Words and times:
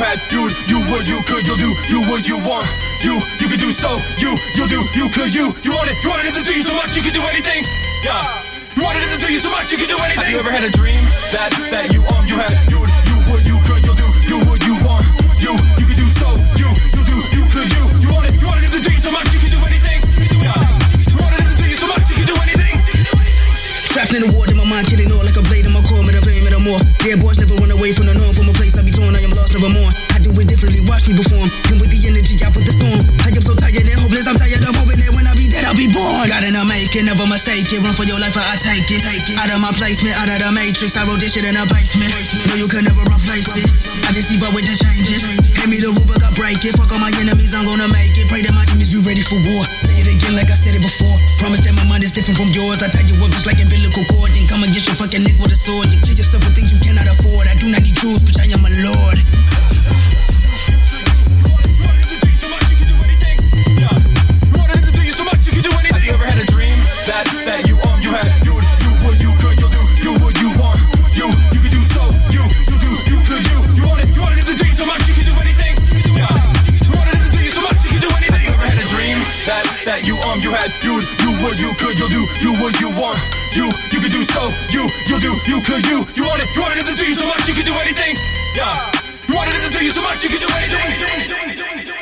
you 0.00 0.80
would, 0.88 1.04
you 1.04 1.20
could, 1.28 1.44
you'll 1.44 1.60
do, 1.60 1.68
you 1.92 2.00
would, 2.08 2.24
you 2.24 2.40
want. 2.48 2.64
You, 3.04 3.20
you 3.36 3.52
could 3.52 3.60
do 3.60 3.68
so. 3.68 4.00
You, 4.16 4.32
you 4.56 4.64
do, 4.64 4.80
you 4.96 5.12
could, 5.12 5.28
you. 5.28 5.52
You 5.60 5.76
wanted, 5.76 5.92
you 6.00 6.08
wanted 6.08 6.32
it 6.32 6.40
to 6.40 6.44
do 6.44 6.56
you 6.56 6.64
so 6.64 6.72
much 6.72 6.96
you 6.96 7.02
could 7.04 7.12
do 7.12 7.20
anything. 7.28 7.68
Yeah. 8.00 8.24
You 8.76 8.82
wanted 8.82 9.04
it 9.04 9.12
to 9.12 9.20
do 9.20 9.28
you 9.28 9.40
so 9.40 9.52
much 9.52 9.68
you 9.68 9.76
could 9.76 9.92
do 9.92 10.00
anything. 10.00 10.24
Have 10.24 10.32
you 10.32 10.40
ever 10.40 10.48
had 10.48 10.64
a 10.64 10.72
dream 10.72 11.04
that 11.36 11.52
that 11.68 11.92
you 11.92 12.00
um 12.16 12.24
you 12.24 12.40
had 12.40 12.56
you 12.72 12.80
would, 12.80 12.88
you 13.04 13.16
would, 13.28 13.44
you 13.44 13.56
could, 13.68 13.84
you'll 13.84 13.98
do, 14.00 14.08
you 14.24 14.38
would, 14.48 14.60
you 14.64 14.74
want. 14.88 15.04
You, 15.36 15.52
you 15.76 15.84
could 15.84 16.00
do 16.00 16.08
so. 16.16 16.32
You, 16.56 16.68
you 16.96 17.02
do, 17.04 17.16
you 17.36 17.44
could, 17.52 17.68
you. 17.68 17.84
You 18.00 18.08
wanted, 18.08 18.32
you 18.40 18.46
wanted 18.48 18.72
it 18.72 18.72
to 18.72 18.80
do 18.80 18.88
you 18.88 19.02
so 19.04 19.12
much 19.12 19.28
you 19.36 19.40
could 19.40 19.52
do 19.52 19.60
anything. 19.68 20.00
Yeah. 20.40 20.56
You 21.12 21.16
wanted 21.20 21.44
it 21.44 21.48
to 21.52 21.56
do 21.60 21.66
you 21.68 21.76
so 21.76 21.88
much 21.92 22.08
you 22.08 22.16
could 22.24 22.30
do 22.32 22.36
anything. 22.40 22.72
Strapping 23.84 24.24
in 24.24 24.24
the 24.24 24.32
ward 24.32 24.48
in 24.48 24.56
my 24.56 24.64
mind, 24.64 24.88
killing 24.88 25.12
all 25.12 25.20
like 25.26 25.36
a 25.36 25.44
blade 25.44 25.68
in 25.68 25.76
my 25.76 25.84
core, 25.84 26.00
man, 26.06 26.16
I 26.16 26.24
pay 26.24 26.40
me 26.40 26.48
the 26.48 26.62
more. 26.62 26.80
Yeah, 27.04 27.18
boys 27.18 27.36
never 27.42 27.58
run 27.58 27.74
away 27.74 27.92
from 27.92 28.06
the 28.06 28.14
norm. 28.14 28.32
From 28.32 28.48
a 28.48 28.54
place 28.54 28.69
I 29.60 29.68
be 29.68 29.68
torn, 29.68 29.68
I 29.68 29.68
never 29.68 29.70
more. 29.76 29.92
I 30.10 30.18
do 30.24 30.30
it 30.40 30.46
differently, 30.48 30.80
watch 30.88 31.04
me 31.04 31.16
perform. 31.16 31.48
And 31.68 31.76
with 31.80 31.92
the 31.92 32.00
energy, 32.08 32.40
I 32.40 32.48
put 32.48 32.64
the 32.64 32.72
storm. 32.72 33.04
I 33.20 33.28
am 33.28 33.44
so 33.44 33.52
tired 33.52 33.84
and 33.84 34.00
hopeless, 34.00 34.24
I'm 34.24 34.40
tired 34.40 34.64
of 34.64 34.72
hoping 34.72 34.96
that 35.04 35.12
when 35.12 35.26
I 35.28 35.36
be 35.36 35.52
dead, 35.52 35.68
I'll 35.68 35.76
be 35.76 35.90
born. 35.92 36.28
Gotta 36.28 36.48
not 36.48 36.64
make 36.64 36.96
it, 36.96 37.04
never 37.04 37.28
mistake 37.28 37.68
it. 37.68 37.80
Run 37.84 37.92
for 37.92 38.08
your 38.08 38.16
life, 38.20 38.36
or 38.36 38.44
I 38.44 38.56
take 38.56 38.88
it. 38.88 39.04
Out 39.36 39.52
of 39.52 39.60
my 39.60 39.72
placement, 39.76 40.16
out 40.16 40.32
of 40.32 40.40
the 40.40 40.48
matrix, 40.52 40.96
I 40.96 41.04
wrote 41.04 41.20
this 41.20 41.36
shit 41.36 41.44
in 41.44 41.56
a 41.56 41.64
basement. 41.68 42.08
No, 42.48 42.56
you 42.56 42.68
can 42.72 42.88
never 42.88 43.04
replace 43.04 43.52
it. 43.60 43.68
I 44.08 44.12
just 44.16 44.32
evolve 44.32 44.56
with 44.56 44.64
the 44.64 44.76
changes. 44.76 45.28
Hand 45.60 45.68
me 45.68 45.76
the 45.76 45.92
Rubik, 45.92 46.24
I 46.24 46.32
break 46.32 46.64
it. 46.64 46.72
Fuck 46.80 46.92
all 46.92 47.00
my 47.00 47.12
enemies, 47.20 47.52
I'm 47.52 47.68
gonna 47.68 47.88
make 47.92 48.16
it. 48.16 48.26
Pray 48.32 48.40
that 48.40 48.56
my 48.56 48.64
enemies 48.64 48.96
be 48.96 49.00
ready 49.04 49.20
for 49.20 49.36
war. 49.52 49.64
Say 49.84 50.00
it 50.00 50.08
again 50.08 50.36
like 50.36 50.48
I 50.48 50.56
said 50.56 50.72
it 50.72 50.82
before. 50.82 51.12
Promise 51.36 51.60
that 51.68 51.76
my 51.76 51.84
mind 51.84 52.04
is 52.04 52.12
different 52.12 52.40
from 52.40 52.48
yours. 52.56 52.80
I 52.80 52.88
tie 52.88 53.04
you 53.04 53.16
up 53.20 53.28
just 53.32 53.44
like 53.44 53.60
umbilical 53.60 54.04
cord. 54.08 54.32
Then 54.32 54.48
come 54.48 54.64
against 54.64 54.88
your 54.88 54.96
fucking 54.96 55.20
neck 55.20 55.36
with 55.36 55.52
a 55.52 55.58
sword. 55.58 55.92
You 55.92 56.00
kill 56.00 56.16
yourself 56.16 56.18
with 56.18 56.18
things 56.18 56.19
you 56.19 56.19
you 80.82 80.94
you 81.22 81.30
had 81.42 81.58
you 81.58 81.70
could 81.78 81.98
you'll 81.98 82.08
do 82.08 82.22
you 82.40 82.52
would 82.62 82.74
you 82.80 82.90
want 83.00 83.18
you 83.54 83.66
you 83.92 83.98
could 84.00 84.12
do 84.12 84.22
so 84.30 84.48
you 84.70 84.86
you 85.08 85.16
do 85.20 85.32
you 85.50 85.58
could 85.62 85.84
you 85.86 85.98
you 86.14 86.24
wanted 86.26 86.46
you 86.54 86.60
wanted 86.62 86.78
it 86.78 86.86
to 86.86 86.94
do 86.94 87.04
you 87.06 87.14
so 87.14 87.26
much 87.26 87.48
you 87.48 87.54
could 87.54 87.66
do 87.66 87.74
anything 87.74 88.14
yeah 88.56 88.90
you 89.28 89.34
wanted 89.34 89.54
it 89.54 89.62
to 89.66 89.78
do 89.78 89.84
you 89.84 89.90
so 89.90 90.02
much 90.02 90.22
you 90.24 90.30
could 90.30 90.40
do 90.40 90.48
anything. 90.54 91.99